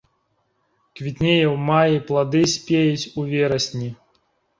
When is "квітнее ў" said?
0.99-1.55